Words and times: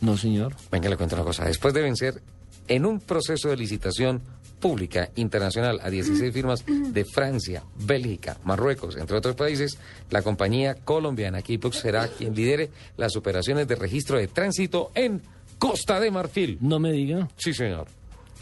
No, 0.00 0.16
señor. 0.16 0.54
Venga, 0.70 0.88
le 0.88 0.96
cuento 0.96 1.16
una 1.16 1.24
cosa. 1.24 1.44
Después 1.44 1.74
de 1.74 1.82
vencer 1.82 2.22
en 2.68 2.84
un 2.84 3.00
proceso 3.00 3.48
de 3.48 3.56
licitación 3.56 4.22
pública 4.60 5.10
internacional 5.16 5.80
a 5.82 5.90
16 5.90 6.32
firmas 6.32 6.64
de 6.66 7.04
Francia, 7.04 7.62
Bélgica, 7.78 8.38
Marruecos, 8.44 8.96
entre 8.96 9.16
otros 9.16 9.36
países, 9.36 9.78
la 10.10 10.22
compañía 10.22 10.74
colombiana 10.74 11.42
Keybox 11.42 11.76
será 11.78 12.08
quien 12.08 12.34
lidere 12.34 12.70
las 12.96 13.16
operaciones 13.16 13.68
de 13.68 13.76
registro 13.76 14.18
de 14.18 14.28
tránsito 14.28 14.90
en 14.94 15.22
Costa 15.58 16.00
de 16.00 16.10
Marfil. 16.10 16.58
No 16.60 16.78
me 16.78 16.92
diga. 16.92 17.28
Sí, 17.36 17.52
señor. 17.52 17.86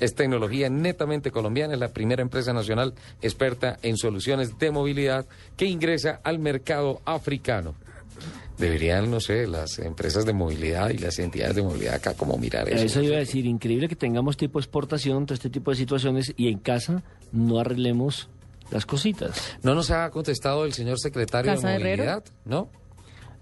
Es 0.00 0.14
tecnología 0.14 0.68
netamente 0.68 1.30
colombiana, 1.30 1.74
es 1.74 1.80
la 1.80 1.92
primera 1.92 2.22
empresa 2.22 2.52
nacional 2.52 2.94
experta 3.22 3.78
en 3.82 3.96
soluciones 3.96 4.58
de 4.58 4.70
movilidad 4.72 5.26
que 5.56 5.66
ingresa 5.66 6.20
al 6.24 6.40
mercado 6.40 7.00
africano. 7.04 7.74
Deberían, 8.58 9.10
no 9.10 9.20
sé, 9.20 9.46
las 9.46 9.78
empresas 9.80 10.24
de 10.24 10.32
movilidad 10.32 10.90
y 10.90 10.98
las 10.98 11.18
entidades 11.18 11.56
de 11.56 11.62
movilidad 11.62 11.94
acá 11.94 12.14
como 12.14 12.36
mirar 12.38 12.68
eso. 12.68 12.84
Eso 12.84 13.02
iba 13.02 13.16
a 13.16 13.20
decir, 13.20 13.46
increíble 13.46 13.88
que 13.88 13.96
tengamos 13.96 14.36
tipo 14.36 14.58
exportación, 14.60 15.26
todo 15.26 15.34
este 15.34 15.50
tipo 15.50 15.70
de 15.72 15.76
situaciones 15.76 16.32
y 16.36 16.48
en 16.48 16.58
casa 16.58 17.02
no 17.32 17.58
arreglemos 17.58 18.28
las 18.70 18.86
cositas. 18.86 19.56
¿No 19.62 19.74
nos 19.74 19.90
ha 19.90 20.08
contestado 20.10 20.64
el 20.64 20.72
señor 20.72 20.98
secretario 21.00 21.52
¿Casa 21.52 21.68
de 21.70 21.78
movilidad? 21.80 22.24
¿No? 22.44 22.68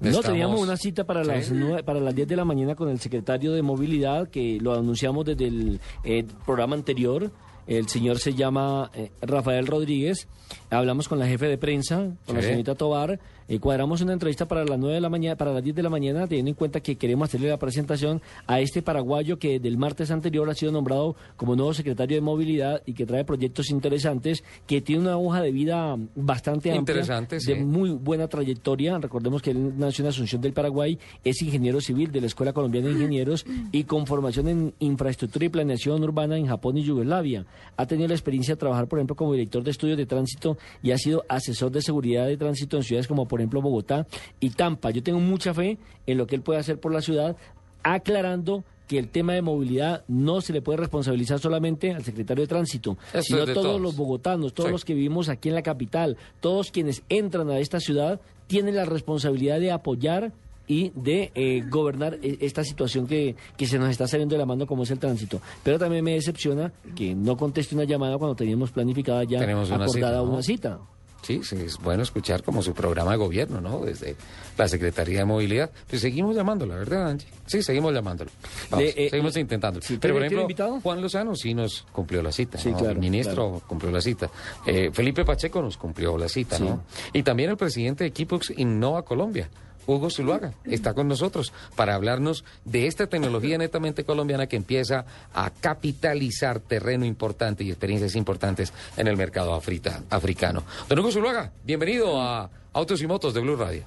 No, 0.01 0.09
Estamos- 0.09 0.27
teníamos 0.27 0.61
una 0.61 0.77
cita 0.77 1.05
para 1.05 1.23
las 1.23 1.47
Sí. 1.47 1.53
nueve- 1.55 1.85
para 1.85 2.01
las 2.01 2.15
10 2.15 2.27
de 2.27 2.35
la 2.35 2.45
mañana 2.45 2.75
con 2.75 2.89
el 2.89 2.99
secretario 2.99 3.53
de 3.53 3.63
Movilidad, 3.63 4.29
que 4.29 4.59
lo 4.61 4.75
anunciamos 4.75 5.25
desde 5.27 5.47
el 5.47 5.79
eh, 6.03 6.25
programa 6.45 6.75
anterior. 6.75 7.31
El 7.69 7.89
señor 7.89 8.19
se 8.19 8.35
llama 8.35 8.91
eh, 8.95 9.13
Rafael 9.21 9.65
Rodríguez. 9.69 10.27
Hablamos 10.71 11.07
con 11.07 11.21
la 11.21 11.27
jefe 11.29 11.47
de 11.47 11.57
prensa, 11.57 12.09
con 12.27 12.35
la 12.35 12.43
señorita 12.43 12.75
Tobar. 12.75 13.21
Eh, 13.53 13.61
cuadramos 13.61 14.01
una 14.01 14.15
entrevista 14.15 14.49
para 14.49 14.65
las 14.65 14.79
9 14.79 14.95
de 14.95 15.01
la 15.03 15.11
mañana, 15.11 15.37
para 15.37 15.53
las 15.53 15.63
10 15.63 15.77
de 15.77 15.83
la 15.83 15.91
mañana, 15.91 16.27
teniendo 16.27 16.49
en 16.49 16.55
cuenta 16.55 16.81
que 16.81 16.97
queremos 16.97 17.29
hacerle 17.29 17.51
la 17.51 17.59
presentación 17.59 18.23
a 18.47 18.61
este 18.61 18.81
paraguayo 18.81 19.39
que 19.39 19.61
del 19.61 19.77
martes 19.77 20.11
anterior 20.11 20.49
ha 20.49 20.55
sido 20.55 20.73
nombrado 20.73 21.17
como 21.37 21.55
nuevo 21.55 21.75
secretario 21.75 22.17
de 22.17 22.23
Movilidad 22.23 22.83
y 22.87 22.95
que 22.95 23.05
trae 23.05 23.27
proyectos 23.27 23.69
interesantes, 23.69 24.43
que 24.67 24.81
tiene 24.81 25.03
una 25.03 25.19
hoja 25.19 25.43
de 25.43 25.53
vida 25.53 25.99
bastante 26.15 26.71
amplia, 26.71 26.95
Interesante, 26.95 27.41
sí. 27.41 27.53
de 27.53 27.61
muy 27.63 27.91
buena 27.91 28.27
trayectoria. 28.27 28.97
Recordemos 28.97 29.43
que 29.43 29.51
él 29.51 29.79
nació 29.79 30.05
en 30.05 30.09
Asunción 30.09 30.41
del 30.41 30.55
Paraguay, 30.55 30.99
es 31.23 31.43
ingeniero 31.43 31.83
civil 31.83 32.11
de 32.11 32.23
la 32.23 32.29
Escuela 32.29 32.55
Colombiana 32.55 32.87
de 32.87 32.95
Ingenieros 32.95 33.45
y 33.71 33.85
con 33.85 34.07
formación 34.07 34.49
en 34.49 34.75
infraestructura 34.79 35.45
y 35.45 35.51
planeación 35.51 36.03
urbana 36.03 36.39
en 36.39 36.47
Japón 36.47 36.79
y 36.79 36.85
Yugoslavia. 36.85 37.45
Ha 37.77 37.85
tenido 37.85 38.09
la 38.09 38.15
experiencia 38.15 38.55
de 38.55 38.61
trabajar, 38.61 38.89
por 38.89 38.99
ejemplo, 38.99 39.15
como 39.15 39.35
director 39.35 39.63
de 39.63 39.73
estudios 39.73 39.99
de 39.99 40.07
tránsito 40.07 40.57
y 40.83 40.93
ha 40.93 40.97
sido 40.97 41.23
asesor 41.29 41.71
de 41.71 41.83
seguridad 41.83 42.27
de 42.27 42.39
tránsito 42.39 42.79
en 42.79 42.83
ciudades 42.83 43.07
como, 43.07 43.29
por 43.29 43.42
ejemplo, 43.43 43.61
Bogotá 43.63 44.07
y 44.41 44.51
Tampa. 44.51 44.91
Yo 44.91 45.03
tengo 45.03 45.21
mucha 45.21 45.53
fe 45.55 45.79
en 46.07 46.19
lo 46.19 46.27
que 46.27 46.35
él 46.37 46.43
puede 46.43 46.59
hacer 46.61 46.79
por 46.81 46.93
la 46.93 47.01
ciudad, 47.03 47.37
aclarando 47.83 48.65
que 48.89 48.99
el 48.99 49.09
tema 49.09 49.33
de 49.33 49.43
movilidad 49.43 50.05
no 50.09 50.41
se 50.41 50.53
le 50.53 50.61
puede 50.61 50.79
responsabilizar 50.79 51.39
solamente 51.39 51.93
al 51.93 52.05
secretario 52.05 52.43
de 52.43 52.49
tránsito, 52.49 52.99
Esto 53.09 53.23
sino 53.23 53.47
de 53.47 53.55
todos, 53.55 53.67
todos. 53.67 53.81
los 53.81 53.97
bogotanos, 53.97 54.53
todos 54.53 54.69
Sí. 54.69 54.73
los 54.73 54.85
que 54.85 54.95
vivimos 54.95 55.29
aquí 55.29 55.49
en 55.49 55.55
la 55.55 55.63
capital, 55.63 56.17
todos 56.41 56.71
quienes 56.71 57.03
entran 57.09 57.49
a 57.51 57.59
esta 57.59 57.81
ciudad 57.81 58.21
tienen 58.49 58.77
la 58.77 58.85
responsabilidad 58.85 59.61
de 59.61 59.71
apoyar 59.73 60.33
y 60.69 60.91
de 60.95 61.33
eh, 61.35 61.63
gobernar 61.71 62.19
eh, 62.23 62.37
esta 62.41 62.65
situación 62.65 63.07
que, 63.07 63.35
que 63.57 63.67
se 63.67 63.79
nos 63.79 63.89
está 63.91 64.07
saliendo 64.07 64.35
de 64.35 64.39
la 64.39 64.47
mano 64.47 64.67
como 64.67 64.83
es 64.85 64.91
el 64.91 64.99
tránsito. 64.99 65.41
Pero 65.65 65.79
también 65.79 66.05
me 66.05 66.13
decepciona 66.13 66.73
que 66.95 67.15
no 67.15 67.37
conteste 67.37 67.75
una 67.75 67.85
llamada 67.85 68.19
cuando 68.19 68.35
teníamos 68.37 68.71
planificada 68.73 69.25
ya 69.25 69.39
Tenemos 69.39 69.71
una 69.71 69.85
acordada 69.85 69.93
cita, 69.93 70.25
¿no? 70.25 70.33
una 70.33 70.43
cita. 70.43 70.79
Sí, 71.23 71.41
sí, 71.45 71.57
es 71.65 71.79
bueno 71.79 72.03
escuchar 72.03 72.43
como 72.43 72.63
su 72.63 72.75
programa 72.75 73.13
de 73.13 73.17
gobierno, 73.17 73.61
¿no? 73.61 73.79
Desde 73.85 74.17
la 74.59 74.67
Secretaría 74.69 75.21
de 75.21 75.25
Movilidad. 75.25 75.71
Pues 75.89 76.03
seguimos 76.03 76.35
llamándolo, 76.35 76.75
¿verdad, 76.75 77.11
Angie? 77.11 77.29
Sí, 77.47 77.63
seguimos 77.63 77.95
llamándolo. 77.95 78.31
Vamos, 78.71 78.85
Le- 78.87 79.07
eh, 79.07 79.11
seguimos 79.11 79.37
intentándolo. 79.37 79.87
sí, 79.87 79.99
Pero, 80.01 80.15
por 80.15 80.23
¿tiene- 80.23 80.29
tiene 80.29 80.43
ejemplo, 80.43 80.43
invitado? 80.43 80.81
Juan 80.81 81.01
Lozano 81.01 81.37
sí 81.37 81.55
nos 81.55 81.87
cumplió 81.93 82.23
la 82.23 82.33
cita. 82.33 82.59
Sí, 82.59 82.71
¿no? 82.73 82.77
claro, 82.79 82.93
El 82.93 82.99
ministro 82.99 83.51
claro. 83.51 83.63
cumplió 83.69 83.93
la 83.93 84.01
cita. 84.01 84.31
Eh, 84.67 84.91
Felipe 84.93 85.25
Pacheco 85.25 85.63
nos 85.63 85.77
cumplió 85.77 86.19
la 86.19 86.29
cita, 86.29 86.57
Sí. 86.57 86.65
¿no? 86.65 86.83
Y 87.13 87.23
también 87.23 87.51
el 87.51 87.57
presidente 87.57 88.05
de 88.05 88.09
Equipox 88.09 88.53
Innova 88.57 89.03
Colombia. 89.05 89.49
Hugo 89.87 90.11
Zuluaga 90.11 90.53
está 90.65 90.95
con 90.95 91.09
nosotros 91.09 91.53
para 91.77 91.95
hablarnos 91.95 92.45
de 92.65 92.87
esta 92.87 93.07
tecnología 93.09 93.59
netamente 93.59 94.05
colombiana 94.05 94.47
que 94.47 94.57
empieza 94.57 95.05
a 95.35 95.51
capitalizar 95.51 96.61
terreno 96.61 97.05
importante 97.05 97.65
y 97.65 97.71
experiencias 97.71 98.15
importantes 98.17 98.73
en 98.97 99.09
el 99.09 99.17
mercado 99.17 99.55
afrita- 99.55 100.03
africano. 100.11 100.63
Don 100.89 100.99
Hugo 101.01 101.11
Zuluaga, 101.11 101.51
bienvenido 101.65 102.21
a 102.21 102.49
Autos 102.73 103.03
y 103.03 103.07
Motos 103.07 103.35
de 103.35 103.41
Blue 103.41 103.57
Radio. 103.57 103.85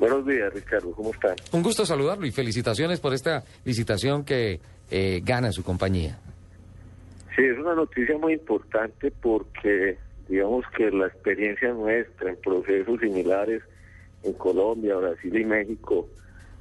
Buenos 0.00 0.26
días, 0.26 0.52
Ricardo, 0.52 0.90
¿cómo 0.92 1.12
están? 1.12 1.36
Un 1.52 1.62
gusto 1.62 1.86
saludarlo 1.86 2.26
y 2.26 2.32
felicitaciones 2.32 2.98
por 2.98 3.14
esta 3.14 3.44
licitación 3.64 4.24
que 4.24 4.60
eh, 4.90 5.20
gana 5.24 5.52
su 5.52 5.62
compañía. 5.62 6.18
Sí, 7.36 7.42
es 7.44 7.58
una 7.58 7.74
noticia 7.74 8.18
muy 8.18 8.32
importante 8.34 9.12
porque 9.22 9.98
digamos 10.28 10.64
que 10.76 10.90
la 10.90 11.06
experiencia 11.06 11.72
nuestra 11.72 12.30
en 12.30 12.36
procesos 12.36 12.98
similares 13.00 13.62
en 14.24 14.32
Colombia, 14.34 14.96
Brasil 14.96 15.36
y 15.36 15.44
México, 15.44 16.08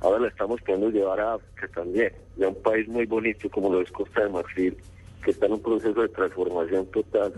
ahora 0.01 0.19
la 0.19 0.27
estamos 0.27 0.61
pudiendo 0.61 0.89
llevar 0.89 1.19
a 1.19 1.33
África 1.35 1.67
también, 1.73 2.11
ya 2.37 2.49
un 2.49 2.61
país 2.61 2.87
muy 2.87 3.05
bonito 3.05 3.49
como 3.49 3.71
lo 3.71 3.81
es 3.81 3.91
Costa 3.91 4.23
de 4.23 4.29
Marfil, 4.29 4.77
que 5.23 5.31
está 5.31 5.45
en 5.45 5.53
un 5.53 5.61
proceso 5.61 6.01
de 6.01 6.09
transformación 6.09 6.85
total, 6.87 7.33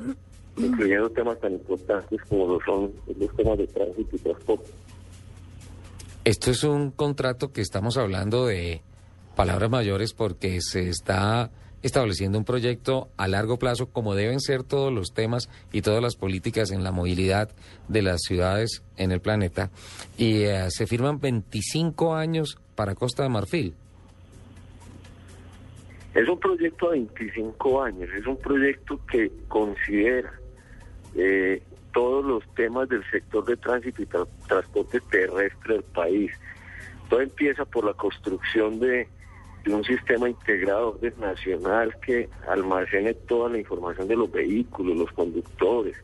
incluyendo 0.57 1.09
temas 1.09 1.39
tan 1.39 1.53
importantes 1.53 2.21
como 2.27 2.47
lo 2.47 2.59
son 2.65 2.91
los 3.17 3.35
temas 3.35 3.57
de 3.57 3.67
tránsito 3.67 4.15
y 4.15 4.19
transporte. 4.19 4.71
Esto 6.23 6.51
es 6.51 6.63
un 6.63 6.89
contrato 6.89 7.51
que 7.51 7.61
estamos 7.61 7.97
hablando 7.97 8.47
de 8.47 8.81
palabras 9.35 9.69
mayores 9.69 10.13
porque 10.13 10.59
se 10.61 10.89
está 10.89 11.51
estableciendo 11.85 12.39
un 12.39 12.45
proyecto 12.45 13.09
a 13.15 13.27
largo 13.27 13.57
plazo 13.59 13.85
como 13.87 14.15
deben 14.15 14.39
ser 14.39 14.63
todos 14.63 14.91
los 14.91 15.13
temas 15.13 15.49
y 15.71 15.81
todas 15.83 16.01
las 16.01 16.15
políticas 16.15 16.71
en 16.71 16.83
la 16.83 16.91
movilidad 16.91 17.51
de 17.87 18.01
las 18.01 18.21
ciudades 18.23 18.81
en 18.97 19.11
el 19.11 19.19
planeta 19.21 19.69
y 20.17 20.41
eh, 20.43 20.65
se 20.69 20.87
firman 20.87 21.19
25 21.19 22.15
años 22.15 22.57
para 22.73 22.95
Costa 22.95 23.21
de 23.21 23.29
Marfil. 23.29 23.75
Es 26.15 26.27
un 26.27 26.39
proyecto 26.39 26.87
a 26.87 26.91
25 26.91 27.83
años, 27.83 28.09
es 28.17 28.25
un 28.25 28.37
proyecto 28.37 28.99
que 29.05 29.31
considera 29.47 30.31
eh, 31.15 31.61
todos 31.93 32.25
los 32.25 32.43
temas 32.55 32.89
del 32.89 33.03
sector 33.11 33.45
de 33.45 33.57
tránsito 33.57 34.01
y 34.01 34.05
tra- 34.05 34.27
transporte 34.47 34.99
terrestre 35.11 35.75
del 35.75 35.83
país. 35.83 36.31
Todo 37.09 37.21
empieza 37.21 37.63
por 37.65 37.85
la 37.85 37.93
construcción 37.93 38.79
de, 38.79 39.07
de 39.65 39.73
un 39.73 39.83
sistema 39.83 40.29
integrado 40.29 40.93
de 41.01 41.11
nacional 41.19 41.95
que 41.99 42.29
almacene 42.47 43.13
toda 43.13 43.49
la 43.49 43.57
información 43.57 44.07
de 44.07 44.15
los 44.15 44.31
vehículos, 44.31 44.95
los 44.95 45.11
conductores, 45.11 45.97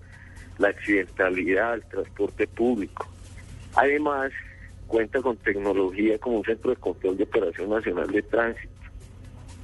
la 0.57 0.69
accidentalidad, 0.69 1.75
el 1.75 1.85
transporte 1.85 2.47
público. 2.47 3.07
Además, 3.75 4.31
cuenta 4.87 5.21
con 5.21 5.37
tecnología 5.37 6.17
como 6.17 6.37
un 6.37 6.43
centro 6.43 6.71
de 6.71 6.77
control 6.77 7.17
de 7.17 7.23
operación 7.23 7.69
nacional 7.69 8.07
de 8.07 8.21
tránsito 8.23 8.81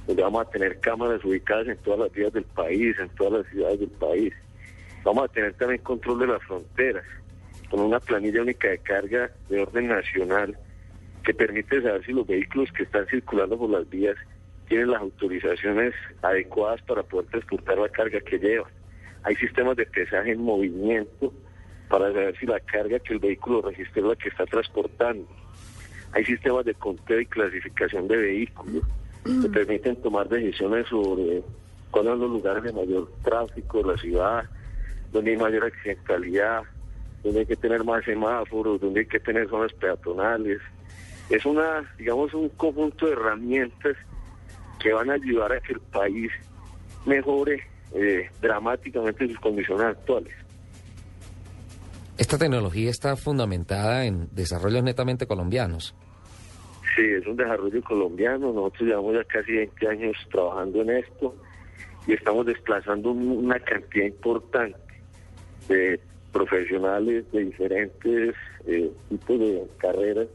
donde 0.08 0.22
vamos 0.22 0.46
a 0.46 0.50
tener 0.50 0.80
cámaras 0.80 1.22
ubicadas 1.22 1.68
en 1.68 1.76
todas 1.78 2.00
las 2.00 2.12
vías 2.12 2.32
del 2.32 2.44
país, 2.44 2.98
en 2.98 3.10
todas 3.10 3.44
las 3.44 3.52
ciudades 3.52 3.80
del 3.80 3.90
país. 3.90 4.32
Vamos 5.04 5.24
a 5.24 5.28
tener 5.28 5.52
también 5.52 5.82
control 5.82 6.20
de 6.20 6.26
las 6.28 6.42
fronteras, 6.44 7.04
con 7.70 7.80
una 7.80 8.00
planilla 8.00 8.40
única 8.40 8.68
de 8.68 8.78
carga 8.78 9.30
de 9.50 9.60
orden 9.60 9.88
nacional 9.88 10.56
que 11.28 11.34
permite 11.34 11.82
saber 11.82 12.02
si 12.06 12.12
los 12.14 12.26
vehículos 12.26 12.72
que 12.72 12.84
están 12.84 13.06
circulando 13.06 13.58
por 13.58 13.68
las 13.68 13.86
vías 13.90 14.16
tienen 14.66 14.92
las 14.92 15.02
autorizaciones 15.02 15.92
adecuadas 16.22 16.80
para 16.80 17.02
poder 17.02 17.26
transportar 17.26 17.76
la 17.76 17.90
carga 17.90 18.18
que 18.20 18.38
llevan. 18.38 18.72
Hay 19.24 19.36
sistemas 19.36 19.76
de 19.76 19.84
pesaje 19.84 20.32
en 20.32 20.40
movimiento 20.40 21.34
para 21.90 22.10
saber 22.14 22.34
si 22.38 22.46
la 22.46 22.58
carga 22.60 22.98
que 23.00 23.12
el 23.12 23.18
vehículo 23.18 23.60
registra 23.60 24.00
es 24.00 24.08
la 24.08 24.16
que 24.16 24.30
está 24.30 24.46
transportando. 24.46 25.28
Hay 26.12 26.24
sistemas 26.24 26.64
de 26.64 26.72
conteo 26.72 27.20
y 27.20 27.26
clasificación 27.26 28.08
de 28.08 28.16
vehículos 28.16 28.84
que 29.24 29.48
permiten 29.50 29.96
tomar 29.96 30.30
decisiones 30.30 30.86
sobre 30.86 31.42
cuáles 31.90 32.12
son 32.12 32.20
los 32.20 32.30
lugares 32.30 32.62
de 32.62 32.72
mayor 32.72 33.12
tráfico 33.22 33.82
de 33.82 33.92
la 33.92 33.98
ciudad, 34.00 34.44
donde 35.12 35.32
hay 35.32 35.36
mayor 35.36 35.64
accidentalidad, 35.66 36.62
donde 37.22 37.40
hay 37.40 37.46
que 37.46 37.56
tener 37.56 37.84
más 37.84 38.02
semáforos, 38.06 38.80
donde 38.80 39.00
hay 39.00 39.06
que 39.06 39.20
tener 39.20 39.46
zonas 39.50 39.74
peatonales. 39.74 40.62
Es 41.30 41.44
una, 41.44 41.88
digamos, 41.98 42.32
un 42.34 42.48
conjunto 42.50 43.06
de 43.06 43.12
herramientas 43.12 43.96
que 44.80 44.92
van 44.92 45.10
a 45.10 45.14
ayudar 45.14 45.52
a 45.52 45.60
que 45.60 45.74
el 45.74 45.80
país 45.80 46.30
mejore 47.04 47.62
eh, 47.94 48.30
dramáticamente 48.40 49.26
sus 49.28 49.38
condiciones 49.40 49.86
actuales. 49.86 50.32
Esta 52.16 52.36
tecnología 52.38 52.90
está 52.90 53.16
fundamentada 53.16 54.04
en 54.04 54.28
desarrollos 54.32 54.82
netamente 54.82 55.26
colombianos. 55.26 55.94
Sí, 56.96 57.02
es 57.04 57.26
un 57.26 57.36
desarrollo 57.36 57.80
colombiano. 57.82 58.52
Nosotros 58.52 58.88
llevamos 58.88 59.14
ya 59.14 59.24
casi 59.24 59.52
20 59.52 59.88
años 59.88 60.16
trabajando 60.30 60.82
en 60.82 60.90
esto 60.90 61.36
y 62.06 62.14
estamos 62.14 62.46
desplazando 62.46 63.12
un- 63.12 63.44
una 63.46 63.60
cantidad 63.60 64.06
importante 64.06 64.76
de 65.68 66.00
profesionales 66.32 67.30
de 67.32 67.44
diferentes 67.44 68.34
eh, 68.66 68.90
tipos 69.08 69.38
de 69.38 69.62
carreras 69.78 70.26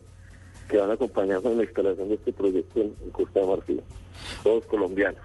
que 0.70 0.78
van 0.78 0.92
a 0.92 0.94
acompañarnos 0.94 1.52
en 1.52 1.58
la 1.58 1.64
instalación 1.64 2.10
de 2.10 2.16
este 2.16 2.34
proyecto 2.34 2.82
en, 2.82 2.96
en 3.04 3.10
Costa 3.12 3.40
de 3.40 3.48
Marfil. 3.48 3.82
Todos 4.44 4.66
colombianos. 4.66 5.22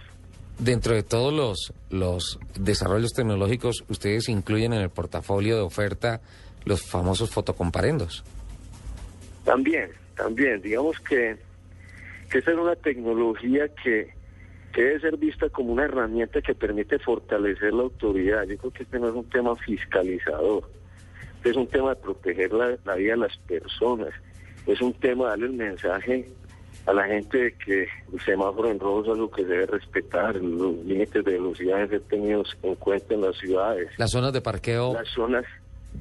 Dentro 0.58 0.94
de 0.94 1.04
todos 1.04 1.32
los, 1.32 1.72
los 1.90 2.40
desarrollos 2.58 3.12
tecnológicos, 3.12 3.84
ustedes 3.88 4.28
incluyen 4.28 4.72
en 4.72 4.80
el 4.80 4.90
portafolio 4.90 5.54
de 5.56 5.62
oferta 5.62 6.20
los 6.64 6.82
famosos 6.82 7.30
fotocomparendos. 7.30 8.24
También, 9.44 9.90
también, 10.16 10.60
digamos 10.60 10.98
que, 11.00 11.36
que 12.28 12.38
esa 12.38 12.50
es 12.50 12.56
una 12.58 12.74
tecnología 12.74 13.68
que, 13.68 14.12
que 14.72 14.82
debe 14.82 15.00
ser 15.00 15.16
vista 15.16 15.48
como 15.48 15.72
una 15.72 15.84
herramienta 15.84 16.42
que 16.42 16.54
permite 16.54 16.98
fortalecer 16.98 17.72
la 17.72 17.84
autoridad. 17.84 18.42
Yo 18.44 18.58
creo 18.58 18.72
que 18.72 18.82
este 18.82 18.98
no 18.98 19.08
es 19.08 19.14
un 19.14 19.30
tema 19.30 19.54
fiscalizador, 19.56 20.68
este 21.36 21.50
es 21.50 21.56
un 21.56 21.68
tema 21.68 21.94
de 21.94 22.00
proteger 22.00 22.52
la, 22.52 22.76
la 22.84 22.96
vida 22.96 23.12
de 23.12 23.18
las 23.18 23.36
personas, 23.46 24.10
es 24.68 24.80
un 24.82 24.92
tema 24.92 25.24
de 25.24 25.30
darle 25.30 25.46
el 25.46 25.52
mensaje 25.54 26.28
a 26.86 26.92
la 26.92 27.04
gente 27.04 27.38
de 27.38 27.52
que 27.52 27.82
el 28.12 28.20
semáforo 28.24 28.70
en 28.70 28.78
rojo 28.78 29.02
es 29.02 29.08
algo 29.08 29.30
que 29.30 29.42
se 29.42 29.48
debe 29.48 29.66
respetar, 29.66 30.36
los 30.36 30.74
límites 30.84 31.24
de 31.24 31.32
velocidad 31.32 31.74
deben 31.76 31.90
ser 31.90 32.00
tenidos 32.02 32.56
en 32.62 32.74
cuenta 32.76 33.14
en 33.14 33.20
las 33.22 33.36
ciudades, 33.36 33.90
Las 33.98 34.10
zonas 34.10 34.32
de 34.32 34.40
parqueo 34.40 34.94
las 34.94 35.08
zonas 35.08 35.44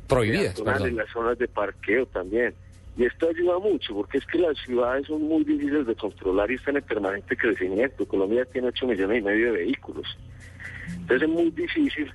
prohibidas, 0.08 0.60
las 0.60 1.10
zonas 1.12 1.38
de 1.38 1.48
parqueo 1.48 2.06
también. 2.08 2.54
Y 2.98 3.06
esto 3.06 3.30
ayuda 3.30 3.60
mucho 3.60 3.94
porque 3.94 4.18
es 4.18 4.26
que 4.26 4.40
las 4.40 4.58
ciudades 4.58 5.06
son 5.08 5.22
muy 5.22 5.44
difíciles 5.44 5.86
de 5.86 5.96
controlar 5.96 6.50
y 6.50 6.56
están 6.56 6.78
en 6.78 6.84
permanente 6.84 7.38
crecimiento. 7.38 8.08
Colombia 8.08 8.44
tiene 8.46 8.70
8 8.70 8.88
millones 8.88 9.20
y 9.20 9.22
medio 9.22 9.54
de 9.54 9.60
vehículos. 9.60 10.18
Entonces 10.88 11.22
es 11.22 11.30
muy 11.30 11.52
difícil 11.52 12.12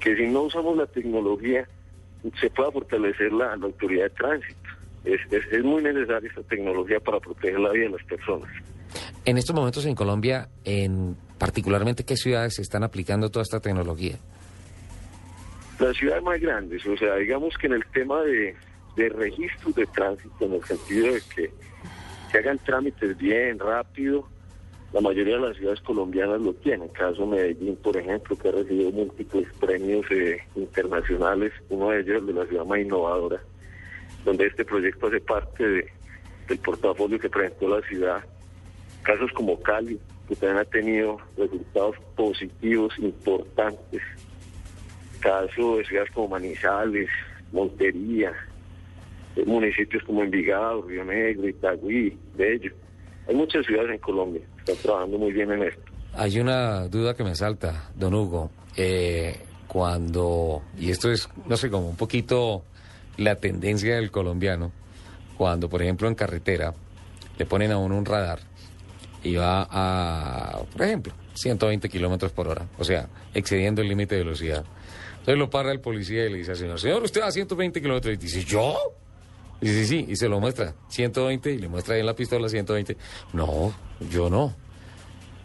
que 0.00 0.16
si 0.16 0.26
no 0.26 0.42
usamos 0.42 0.76
la 0.76 0.86
tecnología 0.86 1.68
se 2.40 2.50
pueda 2.50 2.72
fortalecer 2.72 3.32
la, 3.32 3.54
la 3.56 3.66
autoridad 3.66 4.04
de 4.04 4.10
tránsito. 4.10 4.67
Es, 5.04 5.20
es, 5.30 5.44
es 5.52 5.64
muy 5.64 5.82
necesaria 5.82 6.28
esta 6.28 6.42
tecnología 6.42 7.00
para 7.00 7.20
proteger 7.20 7.58
la 7.60 7.70
vida 7.70 7.84
de 7.84 7.90
las 7.90 8.04
personas. 8.04 8.48
En 9.24 9.38
estos 9.38 9.54
momentos 9.54 9.84
en 9.86 9.94
Colombia, 9.94 10.48
en 10.64 11.16
particularmente 11.38 12.04
qué 12.04 12.16
ciudades 12.16 12.54
se 12.54 12.62
están 12.62 12.82
aplicando 12.82 13.30
toda 13.30 13.42
esta 13.42 13.60
tecnología. 13.60 14.16
Las 15.78 15.96
ciudades 15.96 16.22
más 16.22 16.40
grandes, 16.40 16.84
o 16.86 16.96
sea, 16.96 17.16
digamos 17.16 17.56
que 17.56 17.68
en 17.68 17.74
el 17.74 17.84
tema 17.92 18.22
de, 18.22 18.56
de 18.96 19.08
registros 19.10 19.74
de 19.74 19.86
tránsito, 19.86 20.44
en 20.44 20.54
el 20.54 20.64
sentido 20.64 21.14
de 21.14 21.22
que 21.34 21.50
se 22.32 22.38
hagan 22.38 22.58
trámites 22.58 23.16
bien, 23.16 23.58
rápido, 23.58 24.26
la 24.92 25.00
mayoría 25.00 25.36
de 25.36 25.48
las 25.48 25.56
ciudades 25.56 25.80
colombianas 25.82 26.40
lo 26.40 26.54
tienen. 26.54 26.88
Caso 26.88 27.26
Medellín, 27.26 27.76
por 27.76 27.96
ejemplo, 27.96 28.36
que 28.36 28.48
ha 28.48 28.52
recibido 28.52 28.90
múltiples 28.90 29.46
premios 29.60 30.06
eh, 30.10 30.38
internacionales, 30.56 31.52
uno 31.68 31.90
de 31.90 32.00
ellos 32.00 32.20
el 32.20 32.26
de 32.26 32.32
la 32.32 32.46
ciudad 32.46 32.64
más 32.64 32.78
innovadora, 32.78 33.40
donde 34.24 34.46
este 34.46 34.64
proyecto 34.64 35.06
hace 35.06 35.20
parte 35.20 35.66
de- 35.66 35.88
del 36.48 36.58
portafolio 36.58 37.18
que 37.18 37.28
presentó 37.28 37.68
la 37.68 37.86
ciudad. 37.88 38.24
Casos 39.02 39.30
como 39.32 39.60
Cali, 39.60 39.98
que 40.28 40.36
también 40.36 40.58
ha 40.58 40.64
tenido 40.64 41.18
resultados 41.36 41.96
positivos 42.16 42.92
importantes 42.98 44.02
caso 45.20 45.76
de 45.78 45.84
ciudades 45.84 46.10
como 46.12 46.28
Manizales, 46.28 47.08
Montería, 47.52 48.32
eh, 49.36 49.44
municipios 49.46 50.02
como 50.04 50.22
Envigado, 50.22 50.82
Río 50.82 51.04
Negro, 51.04 51.48
Itagüí, 51.48 52.16
Bello. 52.36 52.72
Hay 53.28 53.34
muchas 53.34 53.66
ciudades 53.66 53.90
en 53.92 53.98
Colombia 53.98 54.42
que 54.64 54.72
están 54.72 54.76
trabajando 54.84 55.18
muy 55.18 55.32
bien 55.32 55.50
en 55.52 55.62
esto. 55.64 55.82
Hay 56.14 56.38
una 56.40 56.88
duda 56.88 57.14
que 57.14 57.24
me 57.24 57.34
salta, 57.34 57.90
don 57.94 58.14
Hugo. 58.14 58.50
Eh, 58.76 59.36
cuando, 59.66 60.62
y 60.78 60.90
esto 60.90 61.10
es, 61.10 61.28
no 61.46 61.56
sé, 61.56 61.68
como 61.70 61.88
un 61.90 61.96
poquito 61.96 62.62
la 63.18 63.36
tendencia 63.36 63.96
del 63.96 64.10
colombiano, 64.10 64.72
cuando, 65.36 65.68
por 65.68 65.82
ejemplo, 65.82 66.08
en 66.08 66.14
carretera 66.14 66.72
le 67.36 67.44
ponen 67.44 67.70
a 67.72 67.78
uno 67.78 67.96
un 67.96 68.04
radar 68.04 68.40
y 69.22 69.34
va 69.36 69.66
a, 69.70 70.62
por 70.72 70.82
ejemplo, 70.82 71.12
120 71.34 71.88
kilómetros 71.88 72.32
por 72.32 72.48
hora, 72.48 72.66
o 72.78 72.84
sea, 72.84 73.08
excediendo 73.34 73.82
el 73.82 73.88
límite 73.88 74.14
de 74.14 74.24
velocidad. 74.24 74.64
Entonces 75.12 75.38
lo 75.38 75.50
para 75.50 75.72
el 75.72 75.80
policía 75.80 76.26
y 76.26 76.30
le 76.32 76.38
dice 76.38 76.54
señor, 76.54 77.02
usted 77.02 77.20
va 77.20 77.26
a 77.26 77.32
120 77.32 77.82
kilómetros. 77.82 78.14
Y 78.14 78.16
dice, 78.16 78.44
¿yo? 78.44 78.76
Y 79.60 79.68
dice, 79.68 79.84
sí, 79.84 80.06
y 80.08 80.16
se 80.16 80.28
lo 80.28 80.40
muestra, 80.40 80.74
120, 80.88 81.52
y 81.52 81.58
le 81.58 81.68
muestra 81.68 81.94
ahí 81.94 82.00
en 82.00 82.06
la 82.06 82.14
pistola 82.14 82.48
120. 82.48 82.96
No, 83.32 83.74
yo 84.10 84.30
no. 84.30 84.54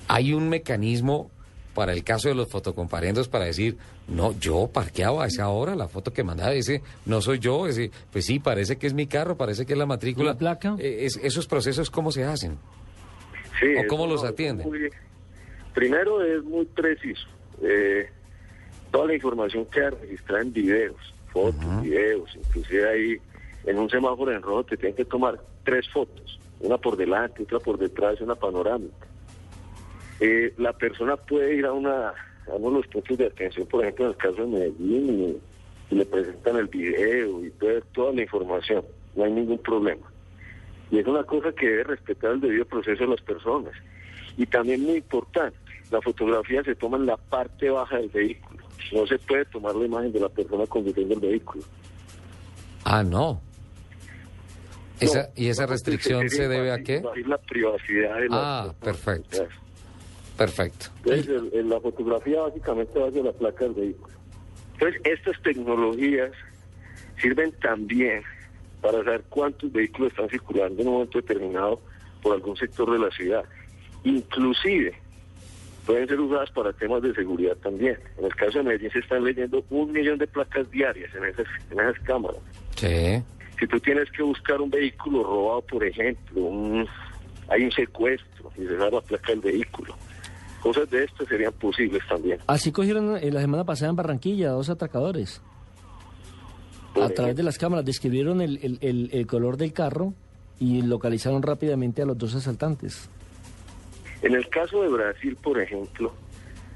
Hay 0.07 0.33
un 0.33 0.47
mecanismo 0.49 1.31
para 1.73 1.93
el 1.93 2.03
caso 2.03 2.29
de 2.29 2.35
los 2.35 2.47
fotocomparendos 2.49 3.27
para 3.27 3.45
decir, 3.45 3.77
no, 4.07 4.37
yo 4.39 4.69
parqueaba 4.71 5.23
a 5.23 5.27
esa 5.27 5.49
hora, 5.49 5.75
la 5.75 5.87
foto 5.87 6.13
que 6.13 6.23
mandaba, 6.23 6.53
ese 6.53 6.81
no 7.05 7.21
soy 7.21 7.39
yo, 7.39 7.67
ese, 7.67 7.89
pues 8.11 8.25
sí, 8.25 8.39
parece 8.39 8.77
que 8.77 8.87
es 8.87 8.93
mi 8.93 9.07
carro, 9.07 9.35
parece 9.37 9.65
que 9.65 9.73
es 9.73 9.79
la 9.79 9.85
matrícula. 9.85 10.31
¿La 10.33 10.37
placa? 10.37 10.75
Eh, 10.79 10.99
es- 11.05 11.19
esos 11.23 11.47
procesos, 11.47 11.89
¿cómo 11.89 12.11
se 12.11 12.23
hacen? 12.23 12.57
Sí, 13.59 13.67
¿O 13.77 13.87
cómo 13.87 14.07
los 14.07 14.23
atienden? 14.23 14.67
muy- 14.67 14.89
primero 15.73 16.23
es 16.23 16.43
muy 16.43 16.65
preciso. 16.65 17.27
Eh, 17.61 18.07
toda 18.91 19.07
la 19.07 19.15
información 19.15 19.65
queda 19.65 19.91
registrada 19.91 20.41
en 20.43 20.53
videos, 20.53 20.95
fotos, 21.31 21.81
videos, 21.81 22.29
inclusive 22.35 22.89
ahí 22.89 23.17
en 23.65 23.79
un 23.79 23.89
semáforo 23.89 24.31
en 24.31 24.41
rojo 24.41 24.63
te 24.65 24.77
tienen 24.77 24.95
que 24.95 25.05
tomar 25.05 25.39
tres 25.63 25.87
fotos, 25.89 26.39
una 26.59 26.77
por 26.77 26.97
delante, 26.97 27.43
otra 27.43 27.59
por 27.59 27.77
detrás, 27.79 28.19
una 28.21 28.35
panorámica. 28.35 29.07
Eh, 30.25 30.53
la 30.57 30.71
persona 30.71 31.17
puede 31.17 31.55
ir 31.55 31.65
a 31.65 31.73
una 31.73 32.09
a 32.47 32.55
uno 32.55 32.69
de 32.71 32.75
los 32.77 32.87
puntos 32.87 33.17
de 33.17 33.25
atención, 33.27 33.67
por 33.67 33.81
ejemplo 33.83 34.05
en 34.05 34.11
el 34.11 34.17
caso 34.17 34.35
de 34.35 34.47
Medellín, 34.47 35.39
y, 35.89 35.93
y 35.93 35.97
le 35.97 36.05
presentan 36.05 36.55
el 36.57 36.67
video 36.67 37.43
y 37.45 37.49
puede 37.51 37.73
ver 37.73 37.83
toda 37.93 38.13
la 38.13 38.21
información, 38.21 38.83
no 39.15 39.23
hay 39.25 39.31
ningún 39.31 39.57
problema. 39.59 40.05
Y 40.91 40.99
es 40.99 41.07
una 41.07 41.23
cosa 41.23 41.51
que 41.51 41.67
debe 41.67 41.83
respetar 41.85 42.31
el 42.31 42.41
debido 42.41 42.65
proceso 42.65 43.03
de 43.03 43.09
las 43.09 43.21
personas. 43.21 43.73
Y 44.37 44.45
también 44.45 44.81
muy 44.83 44.97
importante, 44.97 45.57
la 45.91 46.01
fotografía 46.01 46.63
se 46.63 46.75
toma 46.75 46.97
en 46.97 47.05
la 47.05 47.17
parte 47.17 47.69
baja 47.69 47.97
del 47.97 48.09
vehículo. 48.09 48.63
No 48.93 49.05
se 49.07 49.17
puede 49.19 49.45
tomar 49.45 49.75
la 49.75 49.85
imagen 49.85 50.11
de 50.13 50.19
la 50.21 50.29
persona 50.29 50.65
conduciendo 50.67 51.15
el 51.15 51.19
vehículo. 51.21 51.63
Ah, 52.85 53.03
no. 53.03 53.41
Esa, 54.99 55.23
No, 55.23 55.27
¿Y 55.35 55.47
esa 55.47 55.65
restricción 55.65 56.29
se 56.29 56.47
debe 56.47 56.71
a 56.71 56.79
qué? 56.83 57.01
la 57.25 57.37
privacidad 57.37 58.15
de 58.17 58.29
las 58.29 58.31
Ah, 58.31 58.73
personas. 58.79 59.21
perfecto. 59.27 59.62
Perfecto. 60.37 60.87
Entonces, 61.05 61.65
la 61.65 61.79
fotografía 61.79 62.41
básicamente 62.41 62.97
va 62.99 63.07
hacia 63.07 63.23
la 63.23 63.31
placa 63.33 63.65
del 63.65 63.73
vehículo. 63.73 64.13
Entonces, 64.73 65.01
estas 65.05 65.41
tecnologías 65.43 66.31
sirven 67.21 67.51
también 67.61 68.23
para 68.81 69.03
saber 69.03 69.23
cuántos 69.29 69.71
vehículos 69.71 70.11
están 70.11 70.29
circulando 70.29 70.81
en 70.81 70.87
un 70.87 70.93
momento 70.95 71.19
determinado 71.21 71.79
por 72.21 72.33
algún 72.33 72.57
sector 72.57 72.91
de 72.91 72.99
la 72.99 73.11
ciudad. 73.11 73.43
Inclusive, 74.03 74.93
pueden 75.85 76.07
ser 76.07 76.19
usadas 76.19 76.49
para 76.51 76.73
temas 76.73 77.01
de 77.01 77.13
seguridad 77.13 77.55
también. 77.57 77.97
En 78.17 78.25
el 78.25 78.35
caso 78.35 78.57
de 78.57 78.63
Medellín 78.63 78.91
se 78.91 78.99
están 78.99 79.23
leyendo 79.23 79.63
un 79.69 79.91
millón 79.91 80.17
de 80.17 80.27
placas 80.27 80.69
diarias 80.71 81.13
en 81.15 81.25
esas, 81.25 81.45
en 81.71 81.79
esas 81.79 81.99
cámaras. 82.03 82.41
Sí. 82.75 83.21
Si 83.59 83.67
tú 83.67 83.79
tienes 83.79 84.09
que 84.11 84.23
buscar 84.23 84.59
un 84.59 84.69
vehículo 84.69 85.23
robado, 85.23 85.61
por 85.61 85.83
ejemplo, 85.85 86.41
un- 86.41 86.87
hay 87.49 87.63
un 87.63 87.71
secuestro 87.71 88.51
y 88.57 88.61
se 88.65 88.75
da 88.75 88.89
la 88.89 89.01
placa 89.01 89.31
del 89.31 89.41
vehículo. 89.41 89.95
Cosas 90.63 90.89
de 90.89 91.03
estas 91.03 91.27
serían 91.27 91.51
posibles 91.53 92.01
también. 92.09 92.39
Así 92.47 92.71
cogieron 92.71 93.17
eh, 93.17 93.29
la 93.31 93.41
semana 93.41 93.63
pasada 93.65 93.89
en 93.91 93.95
Barranquilla 93.97 94.49
dos 94.51 94.69
atracadores. 94.69 95.41
Por 96.93 97.03
A 97.03 97.09
través 97.09 97.35
de 97.35 97.43
las 97.43 97.57
cámaras 97.57 97.83
describieron 97.85 98.39
el, 98.41 98.57
el- 98.63 98.77
el- 98.81 99.09
el 99.11 99.27
color 99.27 99.57
del 99.57 99.73
carro 99.73 100.13
y 100.59 100.81
localizaron 100.83 101.41
rápidamente 101.41 102.01
a 102.01 102.05
los 102.05 102.17
dos 102.17 102.33
asaltantes. 102.35 103.09
En 104.21 104.33
el 104.35 104.47
caso 104.47 104.81
de 104.83 104.87
Brasil, 104.89 105.35
por 105.43 105.59
ejemplo, 105.59 106.13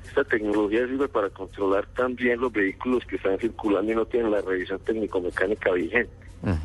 esta 0.05 0.23
tecnología 0.25 0.85
sirve 0.85 1.07
para 1.07 1.29
controlar 1.29 1.85
también 1.95 2.41
los 2.41 2.51
vehículos 2.51 3.05
que 3.05 3.15
están 3.15 3.37
circulando 3.39 3.89
y 3.91 3.95
no 3.95 4.05
tienen 4.05 4.31
la 4.31 4.41
revisión 4.41 4.79
técnico-mecánica 4.79 5.71
vigente, 5.71 6.11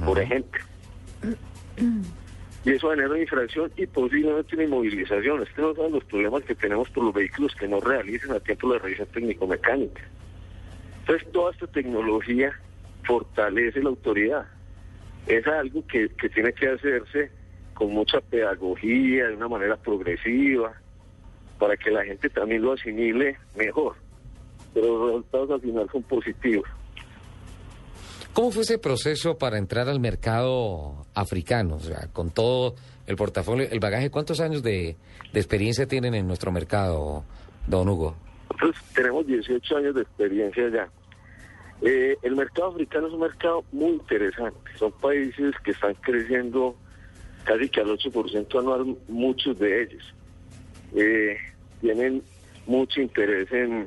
por 0.05 0.19
ejemplo. 0.19 0.61
Y 2.65 2.71
eso 2.71 2.91
genera 2.91 3.19
infracción 3.19 3.73
y 3.77 3.87
posiblemente 3.87 4.55
una 4.55 4.65
inmovilización. 4.65 5.43
Estos 5.43 5.59
no 5.59 5.75
son 5.75 5.93
los 5.93 6.05
problemas 6.05 6.45
que 6.45 6.55
tenemos 6.55 6.89
por 6.91 7.05
los 7.05 7.15
vehículos 7.15 7.55
que 7.57 7.67
no 7.67 7.81
realicen 7.81 8.31
a 8.33 8.41
tiempo 8.41 8.73
la 8.73 8.79
revisión 8.79 9.09
técnico-mecánica. 9.09 10.03
Entonces, 11.01 11.33
toda 11.33 11.51
esta 11.51 11.67
tecnología 11.67 12.53
fortalece 13.05 13.83
la 13.83 13.89
autoridad. 13.89 14.47
Es 15.27 15.45
algo 15.47 15.85
que, 15.87 16.09
que 16.11 16.29
tiene 16.29 16.53
que 16.53 16.69
hacerse 16.69 17.31
con 17.75 17.93
mucha 17.93 18.21
pedagogía, 18.21 19.29
de 19.29 19.37
una 19.37 19.49
manera 19.49 19.77
progresiva, 19.77 20.73
para 21.59 21.77
que 21.77 21.91
la 21.91 22.05
gente 22.05 22.31
también 22.31 22.63
lo 22.63 22.73
asimile 22.73 23.37
mejor. 23.57 23.97
Pero 24.73 24.87
los 24.87 25.07
resultados 25.07 25.51
al 25.51 25.61
final 25.61 25.89
son 25.91 26.03
positivos. 26.05 26.69
¿Cómo 28.33 28.51
fue 28.51 28.63
ese 28.63 28.79
proceso 28.79 29.37
para 29.37 29.59
entrar 29.59 29.91
al 29.91 30.01
mercado 30.01 31.07
africano? 31.15 31.77
O 31.77 31.81
sea, 31.81 32.09
con 32.15 32.31
todo 32.31 32.75
el 33.07 33.17
portafolio, 33.17 33.69
el 33.71 33.79
bagaje, 33.79 34.11
¿cuántos 34.11 34.41
años 34.41 34.63
de, 34.63 34.97
experiencia 35.35 35.87
tienen 35.87 36.15
en 36.15 36.27
nuestro 36.27 36.51
mercado, 36.51 37.25
don 37.67 37.91
Hugo? 37.91 38.17
Nosotros 38.51 38.83
tenemos 38.95 39.27
18 39.27 39.77
años 39.77 39.95
de 39.95 40.03
experiencia 40.03 40.69
ya. 40.71 40.89
Eh, 41.83 42.17
el 42.23 42.35
mercado 42.35 42.71
africano 42.71 43.09
es 43.09 43.13
un 43.13 43.21
mercado 43.21 43.65
muy 43.71 43.91
interesante. 43.91 44.71
Son 44.79 44.93
países 44.93 45.55
que 45.63 45.73
están 45.73 45.95
creciendo 45.97 46.75
casi 47.45 47.69
que 47.69 47.81
al 47.81 47.89
8% 47.89 48.59
anual, 48.59 48.97
muchos 49.09 49.59
de 49.59 49.83
ellos. 49.83 50.15
Eh, 50.95 51.37
tienen 51.83 52.23
mucho 52.67 53.03
interés 53.03 53.53
en 53.53 53.87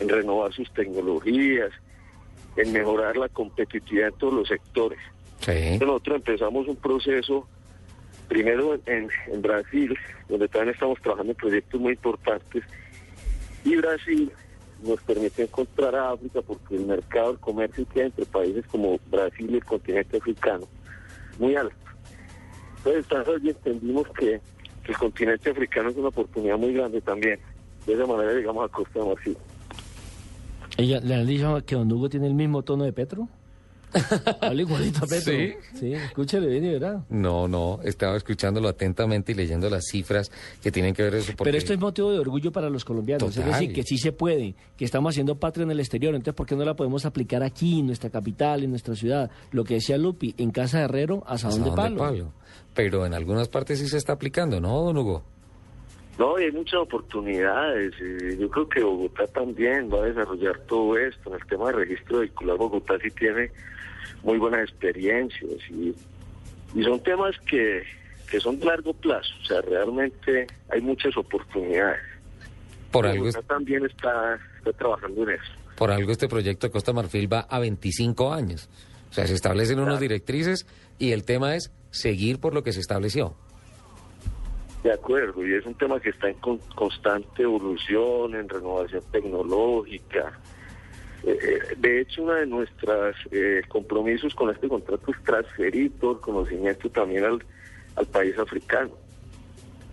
renovar 0.00 0.52
sus 0.52 0.72
tecnologías, 0.72 1.70
en 2.56 2.72
mejorar 2.72 3.16
la 3.16 3.28
competitividad 3.28 4.08
en 4.08 4.14
todos 4.14 4.34
los 4.34 4.48
sectores. 4.48 4.98
Sí. 5.40 5.78
Nosotros 5.78 6.16
empezamos 6.16 6.68
un 6.68 6.76
proceso 6.76 7.46
primero 8.28 8.74
en, 8.86 9.08
en 9.26 9.42
Brasil, 9.42 9.96
donde 10.28 10.48
también 10.48 10.74
estamos 10.74 11.00
trabajando 11.00 11.32
en 11.32 11.36
proyectos 11.36 11.80
muy 11.80 11.92
importantes, 11.92 12.64
y 13.64 13.76
Brasil 13.76 14.30
nos 14.82 15.00
permite 15.02 15.42
encontrar 15.42 15.94
a 15.94 16.10
África 16.10 16.42
porque 16.42 16.76
el 16.76 16.86
mercado 16.86 17.28
del 17.28 17.40
comercio 17.40 17.86
queda 17.92 18.06
entre 18.06 18.26
países 18.26 18.66
como 18.66 18.98
Brasil 19.10 19.48
y 19.50 19.54
el 19.54 19.64
continente 19.64 20.18
africano 20.18 20.66
muy 21.38 21.56
alto. 21.56 21.74
Entonces, 22.78 23.06
entonces 23.10 23.56
entendimos 23.56 24.06
que, 24.08 24.40
que 24.82 24.92
el 24.92 24.98
continente 24.98 25.50
africano 25.50 25.88
es 25.88 25.96
una 25.96 26.08
oportunidad 26.08 26.58
muy 26.58 26.74
grande 26.74 27.00
también. 27.00 27.40
De 27.86 27.94
esa 27.94 28.06
manera 28.06 28.32
llegamos 28.32 28.64
a 28.64 28.72
Costa 28.72 29.00
de 29.00 29.06
Marfil. 29.06 29.36
Ella, 30.76 31.00
¿Le 31.00 31.14
han 31.14 31.26
dicho 31.26 31.62
que 31.64 31.74
don 31.74 31.90
Hugo 31.90 32.08
tiene 32.08 32.26
el 32.26 32.34
mismo 32.34 32.62
tono 32.62 32.84
de 32.84 32.92
Petro? 32.92 33.28
Habla 34.40 34.62
igualito 34.62 35.04
a 35.04 35.06
Petro. 35.06 35.32
¿Sí? 35.32 35.52
Sí, 35.78 35.92
escúchale 35.92 36.48
bien 36.48 36.64
y 36.64 36.72
verá. 36.72 37.04
No, 37.10 37.46
no, 37.46 37.78
estaba 37.84 38.16
escuchándolo 38.16 38.68
atentamente 38.68 39.32
y 39.32 39.34
leyendo 39.34 39.70
las 39.70 39.84
cifras 39.90 40.30
que 40.62 40.72
tienen 40.72 40.94
que 40.94 41.04
ver 41.04 41.14
eso. 41.14 41.32
Porque... 41.36 41.44
Pero 41.44 41.58
esto 41.58 41.72
es 41.72 41.78
motivo 41.78 42.10
de 42.10 42.18
orgullo 42.18 42.50
para 42.50 42.68
los 42.68 42.84
colombianos. 42.84 43.32
Total. 43.32 43.50
Es 43.50 43.60
decir, 43.60 43.72
que 43.72 43.82
sí 43.84 43.98
se 43.98 44.12
puede, 44.12 44.54
que 44.76 44.84
estamos 44.84 45.14
haciendo 45.14 45.36
patria 45.36 45.64
en 45.64 45.70
el 45.70 45.80
exterior. 45.80 46.14
Entonces, 46.14 46.34
¿por 46.34 46.46
qué 46.46 46.56
no 46.56 46.64
la 46.64 46.74
podemos 46.74 47.04
aplicar 47.04 47.42
aquí, 47.42 47.80
en 47.80 47.86
nuestra 47.86 48.10
capital, 48.10 48.64
en 48.64 48.70
nuestra 48.70 48.96
ciudad? 48.96 49.30
Lo 49.52 49.64
que 49.64 49.74
decía 49.74 49.96
Lupi, 49.96 50.34
en 50.38 50.50
Casa 50.50 50.78
de 50.78 50.84
Herrero, 50.84 51.22
asadón 51.26 51.62
de 51.62 51.70
Asadón 51.70 51.96
palo. 51.96 52.32
Pero 52.74 53.06
en 53.06 53.14
algunas 53.14 53.48
partes 53.48 53.78
sí 53.78 53.88
se 53.88 53.98
está 53.98 54.14
aplicando, 54.14 54.60
¿no, 54.60 54.82
don 54.82 54.98
Hugo? 54.98 55.22
No, 56.18 56.38
y 56.38 56.44
hay 56.44 56.52
muchas 56.52 56.74
oportunidades. 56.80 57.92
y 58.00 58.38
yo 58.38 58.48
creo 58.48 58.68
que 58.68 58.82
Bogotá 58.82 59.26
también 59.28 59.90
va 59.92 59.98
a 59.98 60.06
desarrollar 60.06 60.58
todo 60.66 60.96
esto. 60.96 61.30
En 61.30 61.40
el 61.40 61.46
tema 61.48 61.66
de 61.66 61.72
registro 61.72 62.18
vehicular, 62.20 62.56
Bogotá 62.56 62.94
sí 63.02 63.10
tiene 63.10 63.50
muy 64.22 64.38
buenas 64.38 64.62
experiencias 64.68 65.50
y, 65.70 65.94
y 66.74 66.84
son 66.84 67.02
temas 67.02 67.34
que, 67.48 67.82
que 68.30 68.38
son 68.40 68.58
de 68.60 68.66
largo 68.66 68.92
plazo. 68.94 69.30
O 69.42 69.44
sea, 69.44 69.60
realmente 69.62 70.46
hay 70.70 70.80
muchas 70.80 71.16
oportunidades. 71.16 72.00
Por 72.92 73.06
algo, 73.06 73.24
Bogotá 73.24 73.42
también 73.42 73.84
está, 73.84 74.38
está 74.58 74.72
trabajando 74.72 75.24
en 75.24 75.30
eso. 75.30 75.52
por 75.76 75.90
algo 75.90 76.12
este 76.12 76.28
proyecto 76.28 76.68
de 76.68 76.70
Costa 76.70 76.92
Marfil 76.92 77.32
va 77.32 77.40
a 77.40 77.58
25 77.58 78.32
años. 78.32 78.68
O 79.10 79.12
sea, 79.14 79.26
se 79.26 79.34
establecen 79.34 79.78
Claro. 79.78 79.98
directrices 79.98 80.66
y 80.98 81.10
el 81.10 81.24
tema 81.24 81.56
es 81.56 81.72
seguir 81.90 82.38
por 82.38 82.54
lo 82.54 82.62
que 82.62 82.72
se 82.72 82.78
estableció. 82.80 83.36
De 84.84 84.92
acuerdo, 84.92 85.44
y 85.46 85.54
es 85.54 85.64
un 85.64 85.74
tema 85.74 85.98
que 85.98 86.10
está 86.10 86.28
en 86.28 86.34
con- 86.34 86.58
constante 86.76 87.42
evolución, 87.42 88.34
en 88.34 88.46
renovación 88.48 89.02
tecnológica. 89.10 90.38
Eh, 91.24 91.38
eh, 91.42 91.58
de 91.78 92.00
hecho, 92.02 92.22
uno 92.22 92.34
de 92.34 92.46
nuestros 92.46 93.16
compromisos 93.68 94.34
con 94.34 94.50
este 94.50 94.68
contrato 94.68 95.10
es 95.10 95.22
transferir 95.24 95.90
todo 95.98 96.12
el 96.12 96.20
conocimiento 96.20 96.90
también 96.90 97.24
al, 97.24 97.42
al 97.96 98.06
país 98.06 98.38
africano. 98.38 98.90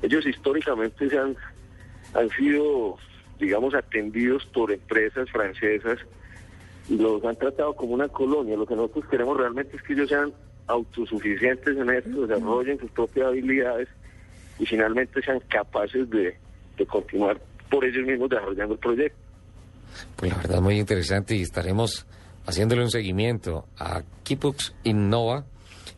Ellos 0.02 0.26
históricamente 0.26 1.10
se 1.10 1.18
han, 1.18 1.38
han 2.14 2.30
sido, 2.32 2.98
digamos, 3.40 3.74
atendidos 3.74 4.46
por 4.48 4.74
empresas 4.74 5.30
francesas 5.32 6.00
y 6.90 6.98
los 6.98 7.24
han 7.24 7.38
tratado 7.38 7.74
como 7.78 7.94
una 7.94 8.10
colonia. 8.10 8.58
Lo 8.58 8.66
que 8.66 8.76
nosotros 8.76 9.06
queremos 9.10 9.38
realmente 9.38 9.78
es 9.78 9.84
que 9.84 9.94
ellos 9.94 10.10
sean 10.10 10.34
autosuficientes 10.68 11.78
en 11.78 11.90
esto, 11.92 12.28
desarrollen 12.28 12.78
sus 12.78 12.92
propias 12.92 13.28
habilidades 13.28 13.88
y 14.62 14.66
finalmente 14.68 15.22
sean 15.24 15.40
capaces 15.50 16.08
de, 16.12 16.38
de 16.78 16.86
continuar 16.86 17.42
por 17.70 17.84
ellos 17.84 18.06
mismos 18.06 18.30
desarrollando 18.30 18.76
el 18.76 18.80
proyecto. 18.80 19.18
Pues 20.16 20.32
la 20.32 20.38
verdad 20.38 20.62
muy 20.62 20.78
interesante 20.78 21.36
y 21.36 21.42
estaremos 21.42 22.06
haciéndole 22.46 22.84
un 22.84 22.92
seguimiento 22.92 23.66
a 23.80 24.04
Kipux 24.22 24.76
Innova 24.84 25.46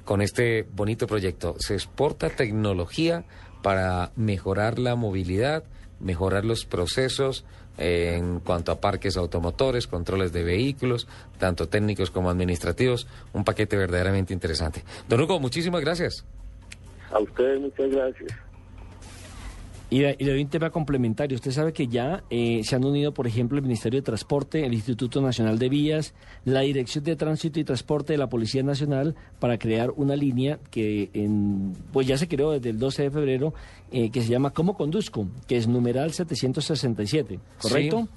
con 0.05 0.21
este 0.21 0.63
bonito 0.63 1.07
proyecto. 1.07 1.55
Se 1.59 1.73
exporta 1.73 2.29
tecnología 2.29 3.25
para 3.61 4.11
mejorar 4.15 4.79
la 4.79 4.95
movilidad, 4.95 5.65
mejorar 5.99 6.45
los 6.45 6.63
procesos 6.63 7.43
eh, 7.77 8.15
en 8.15 8.39
cuanto 8.39 8.71
a 8.71 8.79
parques 8.79 9.17
automotores, 9.17 9.87
controles 9.87 10.31
de 10.31 10.43
vehículos, 10.43 11.09
tanto 11.37 11.67
técnicos 11.67 12.11
como 12.11 12.29
administrativos. 12.29 13.07
Un 13.33 13.43
paquete 13.43 13.75
verdaderamente 13.75 14.33
interesante. 14.33 14.83
Don 15.09 15.19
Hugo, 15.19 15.41
muchísimas 15.41 15.81
gracias. 15.81 16.25
A 17.11 17.19
ustedes 17.19 17.59
muchas 17.59 17.91
gracias. 17.91 18.52
Y, 19.93 19.99
le- 19.99 20.15
y 20.17 20.23
le 20.23 20.31
doy 20.31 20.41
un 20.41 20.49
tema 20.49 20.71
complementario. 20.71 21.35
Usted 21.35 21.51
sabe 21.51 21.71
que 21.71 21.87
ya 21.87 22.23
eh, 22.31 22.61
se 22.63 22.75
han 22.75 22.83
unido, 22.83 23.13
por 23.13 23.27
ejemplo, 23.27 23.57
el 23.57 23.63
Ministerio 23.63 23.99
de 23.99 24.03
Transporte, 24.03 24.65
el 24.65 24.73
Instituto 24.73 25.21
Nacional 25.21 25.59
de 25.59 25.69
Vías, 25.69 26.15
la 26.45 26.61
Dirección 26.61 27.03
de 27.03 27.15
Tránsito 27.15 27.59
y 27.59 27.63
Transporte 27.63 28.13
de 28.13 28.17
la 28.17 28.27
Policía 28.27 28.63
Nacional 28.63 29.13
para 29.39 29.59
crear 29.59 29.91
una 29.91 30.15
línea 30.15 30.57
que 30.71 31.11
en, 31.13 31.73
pues 31.91 32.07
ya 32.07 32.17
se 32.17 32.27
creó 32.27 32.51
desde 32.51 32.71
el 32.71 32.79
12 32.79 33.03
de 33.03 33.11
febrero, 33.11 33.53
eh, 33.91 34.09
que 34.09 34.21
se 34.23 34.29
llama 34.29 34.49
¿Cómo 34.51 34.75
conduzco? 34.75 35.27
que 35.47 35.57
es 35.57 35.67
numeral 35.67 36.11
767, 36.11 37.39
¿correcto? 37.61 38.01
Sí. 38.01 38.09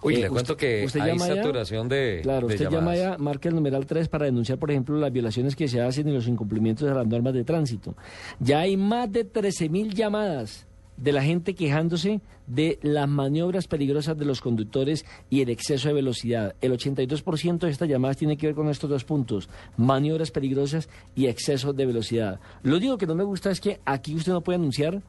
Uy, 0.00 0.14
Eh, 0.14 0.18
le 0.20 0.28
cuento 0.30 0.52
usted- 0.52 0.78
que 0.80 0.86
usted 0.86 1.00
hay 1.00 1.08
llama 1.10 1.26
ya- 1.28 1.34
saturación 1.34 1.88
de 1.88 2.20
Claro, 2.22 2.46
de 2.46 2.54
usted 2.54 2.70
llama 2.70 2.94
ya, 2.94 3.18
marca 3.18 3.48
el 3.48 3.56
numeral 3.56 3.84
3 3.84 4.08
para 4.08 4.26
denunciar, 4.26 4.56
por 4.56 4.70
ejemplo, 4.70 4.96
las 4.96 5.12
violaciones 5.12 5.56
que 5.56 5.66
se 5.66 5.80
hacen 5.80 6.08
y 6.08 6.12
los 6.12 6.28
incumplimientos 6.28 6.88
de 6.88 6.94
las 6.94 7.06
normas 7.06 7.34
de 7.34 7.42
tránsito. 7.42 7.96
Ya 8.38 8.60
hay 8.60 8.76
más 8.76 9.10
de 9.10 9.24
13 9.24 9.68
mil 9.68 9.92
llamadas 9.92 10.67
de 10.98 11.12
la 11.12 11.22
gente 11.22 11.54
quejándose 11.54 12.20
de 12.46 12.78
las 12.82 13.08
maniobras 13.08 13.68
peligrosas 13.68 14.18
de 14.18 14.24
los 14.24 14.40
conductores 14.40 15.04
y 15.30 15.40
el 15.42 15.48
exceso 15.48 15.88
de 15.88 15.94
velocidad. 15.94 16.54
El 16.60 16.72
82% 16.72 17.58
de 17.60 17.70
estas 17.70 17.88
llamadas 17.88 18.16
tiene 18.16 18.36
que 18.36 18.46
ver 18.48 18.54
con 18.56 18.68
estos 18.68 18.90
dos 18.90 19.04
puntos, 19.04 19.48
maniobras 19.76 20.30
peligrosas 20.30 20.88
y 21.14 21.26
exceso 21.26 21.72
de 21.72 21.86
velocidad. 21.86 22.40
Lo 22.62 22.76
único 22.76 22.98
que 22.98 23.06
no 23.06 23.14
me 23.14 23.24
gusta 23.24 23.50
es 23.50 23.60
que 23.60 23.80
aquí 23.84 24.14
usted 24.14 24.32
no 24.32 24.40
puede 24.42 24.56
anunciar 24.58 25.02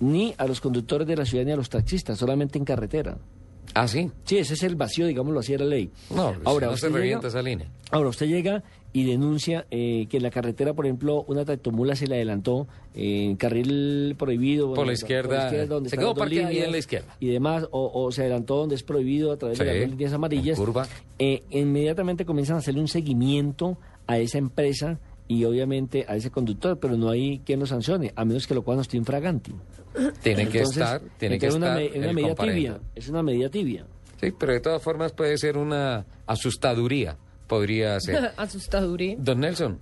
ni 0.00 0.34
a 0.36 0.46
los 0.46 0.60
conductores 0.60 1.06
de 1.06 1.16
la 1.16 1.24
ciudad 1.24 1.44
ni 1.44 1.52
a 1.52 1.56
los 1.56 1.70
taxistas, 1.70 2.18
solamente 2.18 2.58
en 2.58 2.64
carretera. 2.64 3.16
Ah, 3.74 3.88
sí. 3.88 4.10
Sí, 4.24 4.38
ese 4.38 4.54
es 4.54 4.62
el 4.62 4.74
vacío, 4.76 5.06
digámoslo 5.06 5.40
así, 5.40 5.52
de 5.52 5.58
la 5.58 5.64
ley. 5.66 5.90
No, 6.14 6.34
Ahora, 6.44 6.68
no 6.68 6.76
se 6.76 6.86
llega- 6.86 6.98
revienta 6.98 7.28
esa 7.28 7.42
línea. 7.42 7.66
Ahora, 7.90 8.08
usted 8.10 8.26
llega 8.26 8.62
y 8.96 9.04
denuncia 9.04 9.66
eh, 9.70 10.06
que 10.08 10.16
en 10.16 10.22
la 10.22 10.30
carretera, 10.30 10.72
por 10.72 10.86
ejemplo, 10.86 11.22
una 11.28 11.44
tractomula 11.44 11.94
se 11.96 12.06
le 12.06 12.14
adelantó 12.14 12.66
en 12.94 13.36
carril 13.36 14.14
prohibido. 14.18 14.72
Por 14.72 14.86
la 14.86 14.94
izquierda, 14.94 15.66
donde 15.66 15.90
se 15.90 15.98
quedó 15.98 16.14
parqueada 16.14 16.50
en 16.50 16.72
la 16.72 16.78
izquierda. 16.78 17.14
Y 17.20 17.26
demás, 17.28 17.66
o, 17.72 17.90
o 17.92 18.10
se 18.10 18.22
adelantó 18.22 18.56
donde 18.56 18.74
es 18.74 18.82
prohibido 18.82 19.32
a 19.32 19.36
través 19.36 19.58
de 19.58 19.64
las 19.66 19.90
líneas 19.90 20.12
amarillas. 20.14 20.58
curva. 20.58 20.86
eh, 21.18 21.42
inmediatamente 21.50 22.24
comienzan 22.24 22.56
a 22.56 22.58
hacerle 22.60 22.80
un 22.80 22.88
seguimiento 22.88 23.76
a 24.06 24.16
esa 24.18 24.38
empresa 24.38 24.98
y 25.28 25.44
obviamente 25.44 26.06
a 26.08 26.16
ese 26.16 26.30
conductor, 26.30 26.78
pero 26.80 26.96
no 26.96 27.10
hay 27.10 27.40
quien 27.40 27.60
lo 27.60 27.66
sancione, 27.66 28.12
a 28.16 28.24
menos 28.24 28.46
que 28.46 28.54
lo 28.54 28.62
cual 28.62 28.76
no 28.78 28.82
esté 28.82 28.96
infraganti. 28.96 29.52
Tiene 30.22 30.48
que 30.48 30.60
estar, 30.62 31.02
tiene 31.18 31.38
que 31.38 31.48
una, 31.50 31.78
estar 31.80 31.98
me- 31.98 31.98
una 32.04 32.12
medida 32.14 32.28
comparendo. 32.28 32.54
tibia, 32.78 32.80
es 32.94 33.08
una 33.08 33.22
medida 33.22 33.50
tibia. 33.50 33.86
Sí, 34.20 34.32
pero 34.38 34.52
de 34.54 34.60
todas 34.60 34.80
formas 34.82 35.12
puede 35.12 35.36
ser 35.36 35.58
una 35.58 36.06
asustaduría, 36.26 37.16
podría 37.46 37.98
ser. 38.00 38.32
Asustaduría. 38.36 39.16
Don 39.18 39.40
Nelson. 39.40 39.78